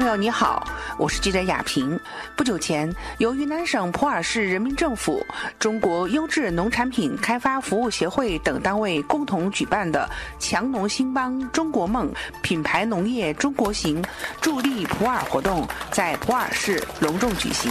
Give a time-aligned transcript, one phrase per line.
[0.00, 2.00] 朋友你好，我是记者雅萍。
[2.34, 5.22] 不久前，由云南省普洱市人民政府、
[5.58, 10.08] 中国优质农产品开发服务协会等单位共同举办的
[10.40, 14.02] “强农兴邦中国梦”品牌农业中国行
[14.40, 17.70] 助力普洱活动在普洱市隆重举行。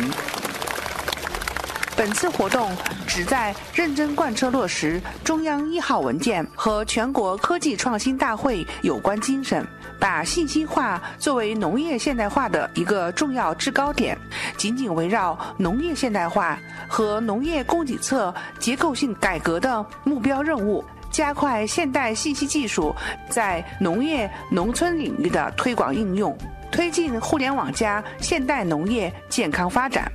[2.00, 2.72] 本次活动
[3.06, 9.68] 旨在认真贯彻落实中央一号文件和全国科技创新大会有关精神。
[10.00, 14.18] 把信息化作为农业现代化的一个重要制高点，
[14.56, 22.96] 紧紧围绕农业现代化和农业供给侧结构性改革的目标任务，加快现代信息技术
[23.30, 26.34] 在农业农村领域的推广应用，
[26.72, 30.10] 推进互联网加现代农业健康发展。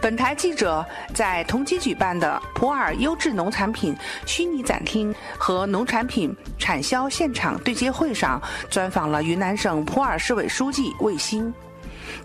[0.00, 11.52] 本台记者在同期举办的普洱优质农产品虚拟展厅和农产品产销现场对接会上，专访了云南省普洱市委书记魏星。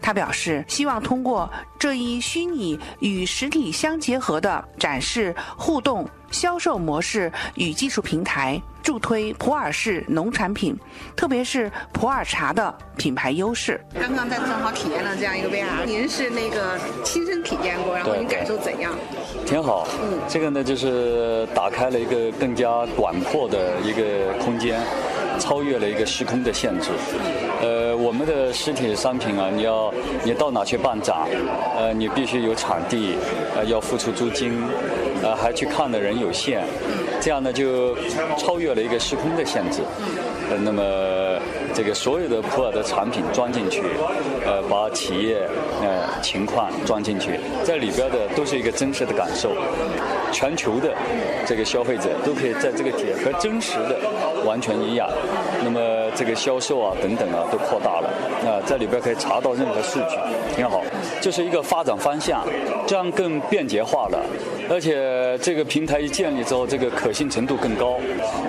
[0.01, 8.61] 他表示，希望通过这一虚拟与实体相结合的展示、互动、销售模式与技术平台。
[8.81, 10.77] 助推普洱市农产品，
[11.15, 13.83] 特别是普洱茶的品牌优势。
[13.99, 18.93] 刚刚在正好体验了这样一个 VR，您是那个亲身体验过，然后您感受怎样？
[19.43, 24.79] 挺好，嗯，这个呢就是打开了一个更加广阔的一个空间，
[25.39, 26.91] 超越了一个时空的限制。
[27.63, 29.91] 呃，我们的实体商品啊，你要
[30.23, 31.17] 你到哪去办展？
[31.75, 33.15] 呃，你必须有场地，
[33.55, 34.53] 呃，要付出租金，
[35.23, 36.63] 呃，还去看的人有限。
[37.19, 37.97] 这样呢，就
[38.37, 39.81] 超越了一个时空的限制。
[40.51, 40.83] 呃，那么
[41.75, 43.83] 这个所有的普洱的产品装进去，
[44.45, 45.45] 呃，把企业
[45.81, 49.51] 呃情况装进去，在里边的都是一个真实的感受。
[50.31, 50.93] 全球的
[51.45, 53.97] 这个消费者都可以在这个点和真实的
[54.45, 55.09] 完全一样。
[55.63, 55.79] 那么
[56.15, 58.09] 这个销售啊等等啊都扩大了
[58.45, 60.17] 啊，在里边可以查到任何数据，
[60.55, 60.81] 挺好。
[61.19, 62.41] 这是一个发展方向，
[62.87, 64.19] 这样更便捷化了。
[64.69, 67.99] 而且这个平台一建立之后，这个可信程度更高。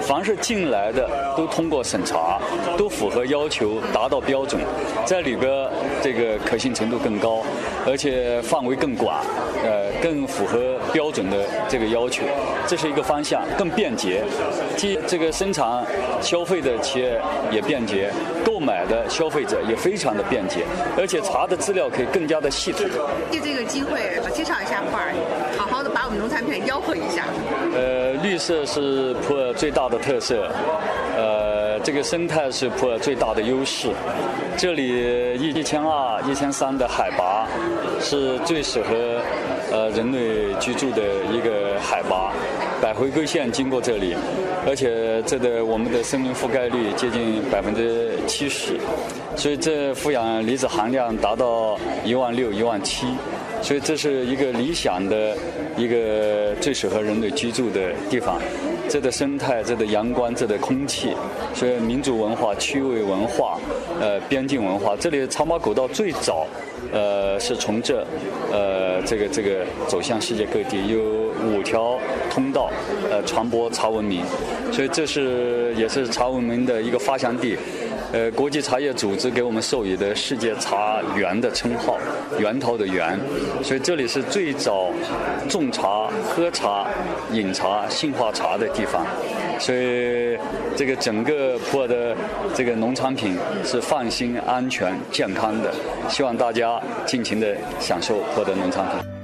[0.01, 2.41] 凡是进来的都通过审查，
[2.77, 4.61] 都符合要求，达到标准，
[5.05, 5.69] 在里边
[6.03, 7.43] 这个可信程度更高，
[7.87, 9.21] 而且范围更广，
[9.63, 11.37] 呃，更符合标准的
[11.69, 12.25] 这个要求。
[12.67, 14.25] 这是一个方向，更便捷，
[14.77, 15.85] 既这个生产
[16.21, 17.21] 消费的企业
[17.53, 18.11] 也便捷，
[18.45, 20.65] 购买的消费者也非常的便捷，
[20.99, 22.81] 而且查的资料可以更加的系统。
[23.31, 25.15] 借这个机会，介绍一下普洱，
[25.57, 26.07] 好好的把。
[26.07, 27.25] 我们农产品吆喝一下。
[27.75, 31.06] 呃，绿色是普洱最大的特色，呃，
[31.87, 33.91] 这个生态是普洱最大的优势。
[34.57, 37.47] 这里一一千二、一千三的海拔，
[38.01, 39.23] 是最适合
[39.71, 41.01] 呃人类居住的
[41.33, 42.33] 一个海拔。
[42.83, 44.17] 百回归线经过这里，
[44.67, 48.81] 而且这的我们的森林覆盖率接近百分之七十，
[49.37, 53.07] 所以这负氧离子含量达到一万六、一万七。
[53.63, 55.37] 所以这是一个理想的
[55.77, 58.41] 一个最适合人类居住的地方，
[58.97, 61.13] 这的生态、这的阳光、这的空气，
[61.53, 63.59] 所以民族文化、区位文化、
[64.01, 66.47] 呃边境文化，这里茶马古道最早，
[66.95, 68.07] 呃是从这，
[68.51, 70.99] 呃这个这个走向世界各地，有
[71.47, 71.99] 五条
[72.31, 72.71] 通道，
[73.11, 74.25] 呃传播茶文明，
[74.73, 77.55] 所以这是也是茶文明的一个发祥地。
[78.17, 81.99] 呃，国际茶叶组织给我们授予的世界茶园的称号，
[82.39, 83.21] 源头的源，
[83.63, 84.89] 所以这里是最早
[85.51, 86.87] 种茶、喝茶、
[87.31, 89.05] 饮茶、兴化茶的地方，
[89.61, 90.39] 所以
[90.75, 92.17] 这个整个普洱的
[92.55, 95.71] 这个农产品是放心、安全、健康的，
[96.09, 99.16] 希望大家尽情的享受普洱的农产品。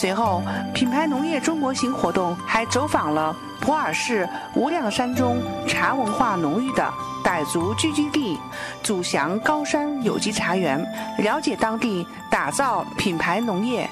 [0.00, 0.42] 随后，
[0.72, 3.36] 品牌农业中国行活动还走访了。
[3.60, 6.90] 普洱市无量山中茶文化浓郁的
[7.22, 8.38] 傣族聚居地
[8.82, 10.82] 祖祥高山有机茶园，
[11.18, 13.86] 了解当地打造品牌农业、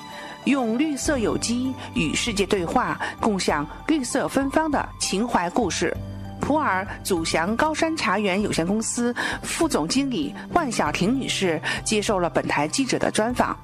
[0.45, 5.95] 用绿色有机与世界对话、共享绿色芬芳的情怀故事。
[6.41, 13.55] 普洱祖祥高山茶园有限公司副总经理万小婷女士接受了本台记者的专访。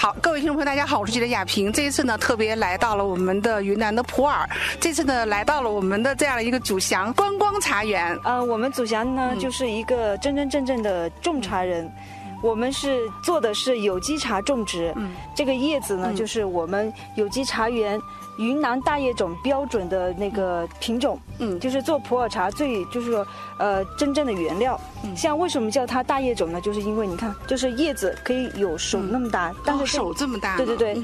[0.00, 1.70] 好，各位听众朋友，大家好，我是记者亚平。
[1.70, 4.48] 这一次呢，特别来到了我们的云南的普洱。
[4.80, 8.18] 这次呢，来到了我们的这样的一个祖祥观光茶园。
[8.24, 11.92] 呃，我们祖祥呢，就是一个真真正正的种茶人。
[12.40, 14.92] 我们是做的是有机茶种植。
[14.96, 18.00] 嗯，这个叶子呢，就是我们有机茶园。
[18.38, 23.26] 云南大叶种标准的那个品种，嗯，就是做普洱茶最就是说，
[23.58, 24.80] 呃，真正的原料。
[25.04, 26.58] 嗯，像为什么叫它大叶种呢？
[26.58, 30.56] 就是因为你看，就是叶子可以有手那么大，但是手这么大。
[30.56, 30.96] 对对对。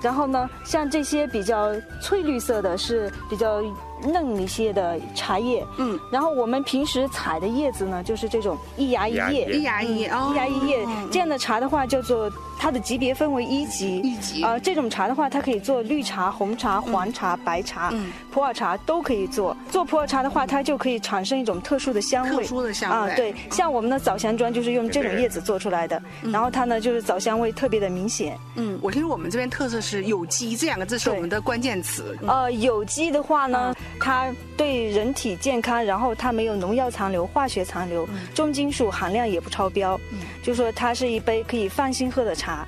[0.00, 3.60] 然后呢，像这些比较翠绿色的是比较
[4.06, 14.42] 嫩一些的茶叶，嗯，然后我们平时采的叶子呢，就是这种一芽一叶，一芽一叶，一芽一叶这样的茶的话，叫做它的级别分为一级，一级。
[14.44, 17.92] 啊，这种茶的话，它可以做绿茶、红茶、黄茶、白茶，
[18.30, 19.56] 普洱茶都可以做。
[19.68, 23.10] 做普洱茶的话，它就可以产生一种特殊的香味，特殊的香味。
[23.10, 28.38] 啊，对，像我们的枣香砖就是用这种叶子做出来的，然后它呢就是枣香味特别的明显。
[28.54, 30.68] 嗯，我听说我们这边特色是有机这。
[30.68, 32.14] 两个字是我们的关键词。
[32.26, 40.00] 呃，有机的话呢，它对人体健康，然后它没有农药残留、化学残留，重金属含量也不超标，
[40.42, 42.66] 就说它是一杯可以放心喝的茶。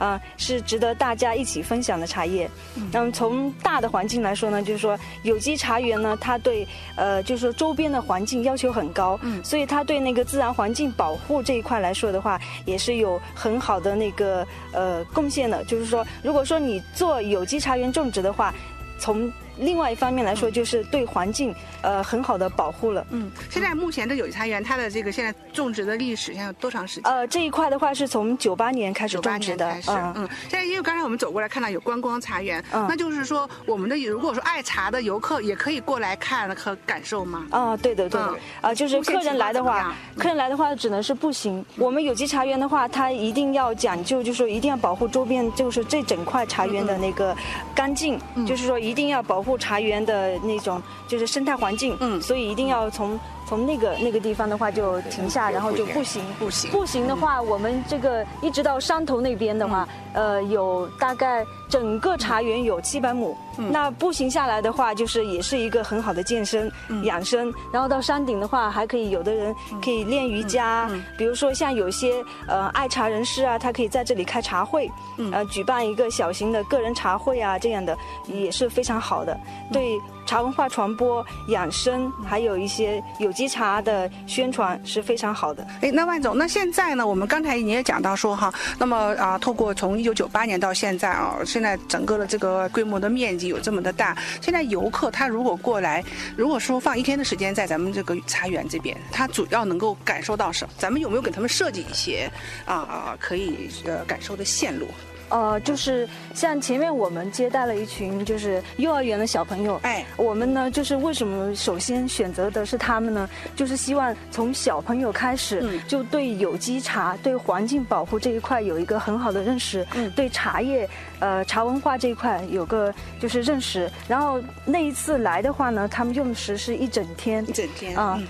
[0.00, 2.50] 啊，是值得大家一起分享的茶叶。
[2.90, 15.62] 那么从大的环境来说呢，就是说有机茶园呢，它对呃，就是说周边的环境要求很高，嗯，所以它对那个自然环境保护这一块来说的话，也是有很好的那个呃贡献的。
[15.64, 18.54] 就是说，如果说你做有机茶园种植的话，
[18.98, 23.06] 从另外一方面来说，就是对环境呃很好的保护了。
[23.10, 27.12] 嗯，现在目前的有机茶园，它的这个现在种植的历史现在有多长时间？
[27.12, 29.70] 呃，这一块的话是从九八年开始种植的。
[29.88, 30.28] 嗯嗯。
[30.48, 37.46] 现在因为刚才我们走过来看到有观光茶园，那就是说我们的如果说爱茶的游客也可以过来看和感受吗？
[37.50, 38.34] 啊，对的对的。
[38.60, 41.64] 啊，就是客人来的话，客人来的话只能是步行。
[41.76, 47.36] 我们有机茶园的话，它一定要讲究，就是说一定要保护周边，就是这整块茶园的那个
[47.74, 49.60] 干净，就是说一定要保护。
[49.60, 53.18] 茶园的那种就是生态环境，嗯，所以一定要从
[53.50, 56.22] 从那个那个地方的话就停下，然后就步行。
[56.38, 56.70] 步行。
[56.70, 61.44] 步行的话，我们这个一直到山头那边的话，呃，有大概。
[61.70, 66.68] 整个茶园有七百亩，那步行下来的话，就是也是一个很好的健身
[67.04, 67.54] 养生。
[67.72, 74.90] 然后到山顶的话，还可以有的人可以练瑜伽，比如说像有些呃爱茶人士啊，他可以在这里开茶会，
[75.30, 79.38] 呃举办一个小型的个人茶会啊，这样的也是非常好的，
[79.72, 79.96] 对
[80.30, 85.66] 茶文化传播、养生，还有一些有机茶的宣传是非常好的。
[85.80, 87.04] 哎，那万总，那现在呢？
[87.04, 96.04] 我们刚才你也讲到说哈，那么啊，透过从一九九八年到现在啊，现在整个的这个规模的面积有这么的大，现在游客他如果过来，
[96.36, 100.72] 如果说放一天的时间在咱们这个茶园这边，他主要能够感受到什么？
[100.78, 102.30] 咱们有没有给他们设计一些
[102.66, 104.86] 啊可以呃感受的线路？
[105.30, 113.28] 呃，就是像前面我们接待了一群就是幼儿园的小朋友，哎，我们呢就是为什么首先选择的是他们呢？
[113.56, 120.88] 就是希望从小朋友开始就对有机茶、对环境保护这一块有一个很好的认识，嗯，对茶叶、
[121.20, 123.90] 呃茶文化这一块有个就是认识。
[124.08, 128.20] 然后那一次来的话呢，他们用时是一整天，一整天啊。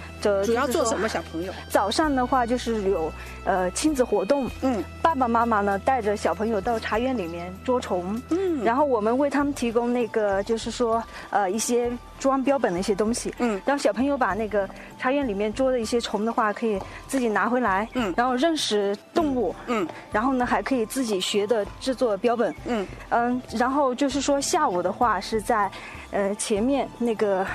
[0.44, 1.08] 主要做什么？
[1.08, 3.10] 小朋友早上的话就是有
[3.44, 14.68] 呃亲子活动，嗯，爸爸妈妈呢带着小朋友到茶园里面捉虫，嗯，然后我们为他们提供那个就是说呃一些装标本的一些东西，嗯，然后小朋友把那个
[14.98, 22.86] 茶园里面捉的一些虫的话可以自己拿回来，嗯，然后认识动物，嗯，然后呢还可以自己学的制作标本，嗯。
[23.10, 25.70] 嗯，然后就是说下午的话是在
[26.10, 27.46] 呃前面那个。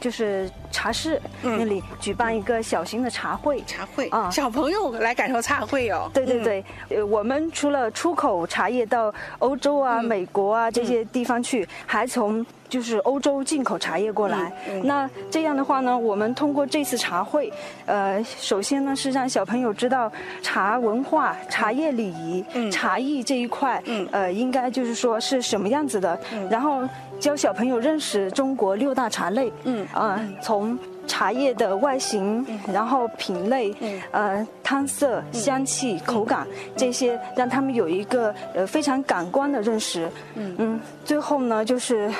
[0.00, 6.10] 就是茶室那里举办一个小型的茶会，茶会啊，小朋友来感受茶会哦。
[6.14, 14.52] 对对对，呃，我们除了出口茶叶到欧洲啊、美国啊这些地方去，还从就是欧洲进口茶叶过来。
[14.84, 17.52] 那这样的话呢，我们通过这次茶会，
[17.86, 20.10] 呃，首先呢是让小朋友知道
[20.42, 26.18] 茶文化、茶叶礼仪、茶艺这一块，呃，应该就是说是什么样子的，
[26.50, 26.82] 然后。
[27.18, 29.86] 教小朋友认识中国六大茶类，嗯。
[29.92, 33.74] 啊，从茶叶的外形，然后品类，
[34.10, 36.46] 呃，汤色、香气、口感
[36.76, 40.54] 这些，让他们有一个呃非常感官的认识，嗯。
[40.58, 42.10] 嗯，最后呢就是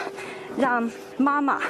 [0.57, 1.61] 让妈妈。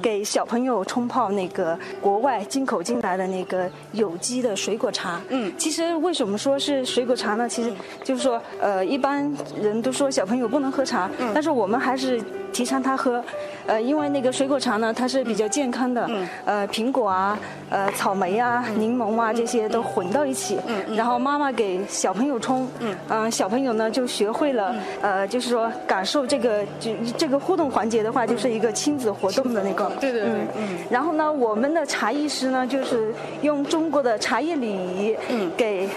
[0.00, 5.20] 给小朋友冲泡那个国外进口进来的那个有机的水果茶。
[5.28, 7.46] 嗯，其实为什么说是水果茶呢？
[7.46, 7.70] 其实
[8.02, 11.30] 就是说，呃，一般人都说小朋友不能喝茶，嗯。
[11.34, 12.18] 但是我们还是
[12.54, 13.22] 提倡他喝。
[13.66, 16.06] 呃，因为那个水果茶呢，它是比较健康的。
[16.08, 16.28] 嗯。
[16.44, 17.38] 呃，苹果啊，
[17.70, 20.58] 呃，草莓啊，柠檬啊，这些都混到一起。
[20.66, 22.68] 嗯然后妈妈给小朋友冲。
[22.78, 22.94] 嗯。
[23.08, 29.90] 嗯，小朋友呢就学会了，呃，就是说感受这个就这个互动环节的话，就是一个亲子活动的那个。
[29.98, 30.30] 对对对。
[30.56, 30.78] 嗯。
[30.90, 35.88] 然后呢，我们的茶艺师呢，就是用中国的茶叶礼仪，嗯，给。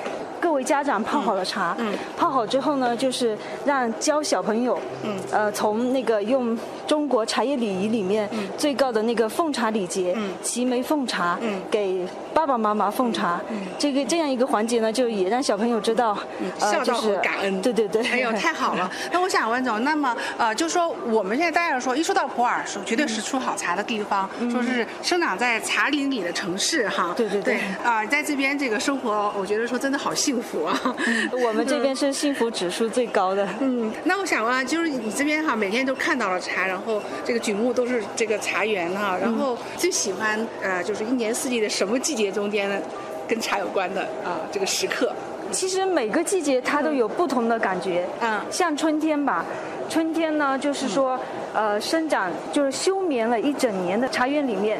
[0.57, 5.15] 各位家长泡好了茶，嗯泡好之后呢，就是让教小朋友，嗯。
[5.31, 10.31] 呃，从那个用中国茶叶礼仪里面最高的那个奉茶礼节，嗯。
[10.41, 11.61] 齐眉奉茶，嗯。
[11.69, 12.03] 给
[12.47, 13.41] 爸爸妈妈奉茶，
[13.77, 16.17] 这个这样一个环节呢，就也让小朋友知道，
[16.57, 17.61] 孝道和感恩。
[17.61, 18.01] 对对对。
[18.07, 18.89] 哎呦，太好了！
[19.11, 27.13] 那我想问总，那么呃，就说我们现在大家说，一说到普洱，说绝对是出好茶的地方，说是生长在茶林里的城市哈。
[27.17, 27.59] 对对对。
[27.83, 30.37] 啊，在这边这个生活，我觉得说真的好幸。
[30.41, 30.79] 福啊！
[31.43, 33.47] 我们这边是幸福指数最高的。
[33.59, 42.79] 嗯，那我想问，就是你这边哈，每天都看到了茶，然后这个举目都是这个茶园哈，然后最喜欢呃，就是一年四季的什么季节中间，
[43.27, 45.11] 跟茶有关的啊这个时刻？
[45.51, 48.05] 其实每个季节它都有不同的感觉。
[48.21, 49.43] 嗯，像春天吧，
[49.89, 51.19] 春天呢就是说
[51.51, 54.79] 呃生长就是休眠了一整年的茶园里面。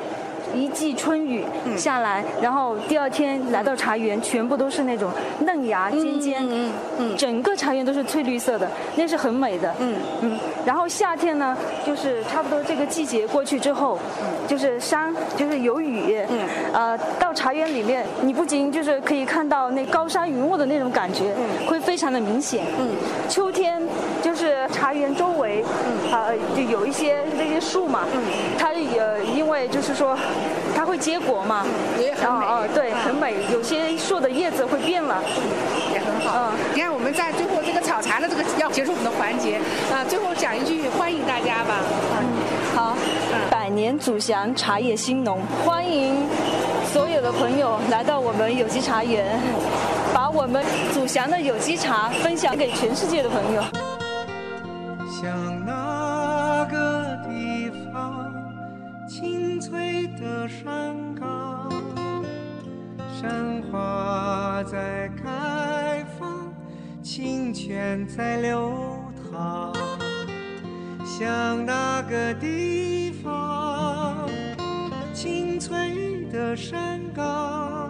[0.53, 1.43] 一季春雨
[1.77, 9.73] 下来，然后第二天来到茶园，全部都是那种嫩芽尖尖，嗯嗯整个茶园都是翠绿色的，那是很美的。
[9.79, 10.39] 嗯嗯。
[10.65, 13.97] 然后夏天呢，就是差不多这个季节过去之后，
[14.47, 16.39] 就是山就是有雨，嗯
[16.73, 21.33] 呃，到茶园里面，你不仅就是可以看到那高山云雾的那种感觉，
[21.67, 22.65] 会非常的明显。
[22.79, 22.89] 嗯。
[23.29, 23.81] 秋天
[24.37, 28.21] 就是茶园周围，嗯啊，就有一些那些树嘛，嗯
[28.59, 29.01] 它也
[29.35, 30.15] 因为就是说。
[30.75, 31.65] 它会结果嘛？
[31.99, 32.45] 也很美。
[32.45, 33.33] 哦，对，很美。
[33.51, 35.17] 有些树的叶子会变了，
[35.91, 36.37] 也很好。
[36.37, 39.57] 嗯，你看我们在最后这个炒茶的这个要结束我们的环节，
[39.91, 41.81] 啊，最后讲一句欢迎大家吧。
[42.19, 42.95] 嗯，好。
[43.49, 46.27] 百年祖祥，茶叶兴农，欢迎
[46.93, 49.25] 所有的朋友来到我们有机茶园，
[50.13, 50.63] 把我们
[50.93, 53.86] 祖祥的有机茶分享给全世界的朋友。
[55.19, 58.31] 向那个地方。
[59.09, 61.71] 青翠的山岗，
[63.19, 66.53] 山花在开放，
[67.01, 68.77] 清泉在流
[69.31, 69.73] 淌。
[71.03, 74.29] 向那个地方，
[75.15, 77.89] 青翠的山岗，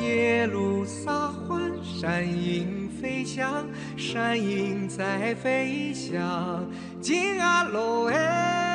[0.00, 3.64] 耶路撒欢，山鹰飞翔，
[4.12, 6.68] 山鹰在飞翔。
[7.00, 8.71] 金阿罗哎。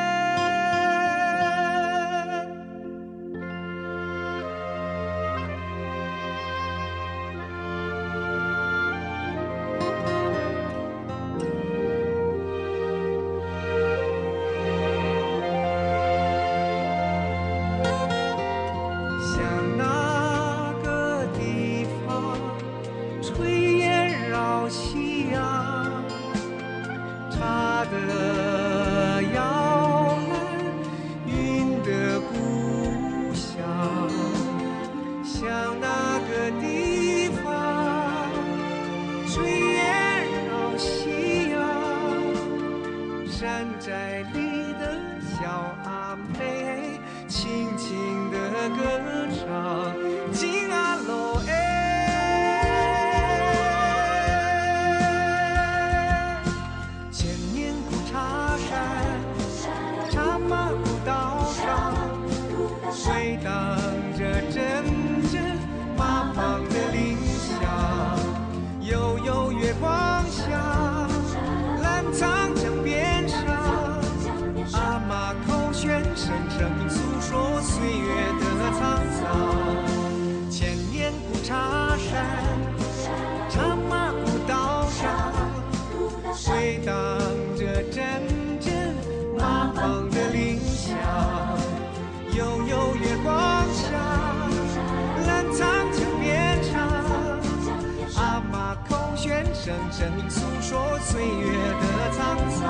[99.68, 101.84] 声声诉说岁月的
[102.16, 102.18] 沧
[102.52, 102.66] 桑，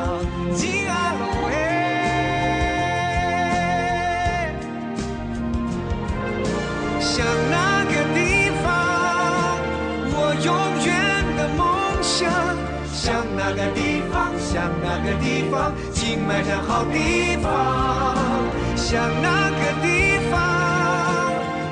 [0.56, 1.56] 吉阿罗哎，
[7.00, 8.66] 像那个地方，
[10.10, 10.50] 我永
[10.88, 10.90] 远
[11.38, 11.62] 的梦
[12.02, 12.26] 想，
[12.92, 13.06] 像
[13.38, 18.18] 那个地方，像那个地方，金麦山好地方，
[18.76, 20.36] 像那个地方，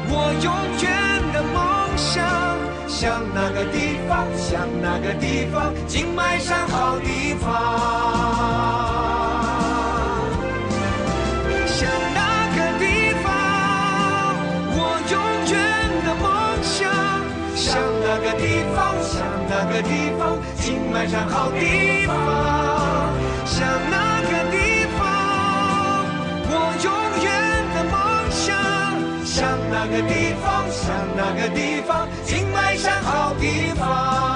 [0.07, 0.13] 我
[0.43, 0.53] 永
[0.83, 0.85] 远
[1.33, 1.57] 的梦
[1.97, 2.44] 想。
[2.97, 7.51] 向那个地方，向那个地方，金麦山好地方。
[11.67, 13.27] 向那个地方，
[14.71, 14.79] 我
[15.11, 15.13] 永
[15.51, 15.53] 远
[16.05, 16.25] 的梦
[16.63, 16.87] 想。
[17.53, 17.67] 向
[17.99, 19.13] 那个地方，向
[19.49, 22.15] 那个地方，金麦山好地方。
[23.45, 25.03] 向那个地方，
[26.47, 26.87] 我永
[27.25, 27.27] 远
[27.75, 27.93] 的梦
[28.31, 28.55] 想。
[29.25, 29.35] 向
[29.69, 32.44] 那个地方，向那个地方，金。
[33.03, 34.34] 好地方。